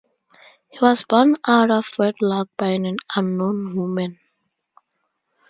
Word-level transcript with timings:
He 0.71 0.79
was 0.81 1.03
born 1.03 1.35
out 1.45 1.69
of 1.69 1.85
wedlock 1.99 2.49
by 2.57 2.69
an 2.69 2.95
unknown 3.15 3.75
woman. 3.75 4.17